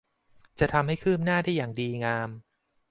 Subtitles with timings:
[0.59, 2.29] จะทำให้คืบหน้าได้อย่างดีงาม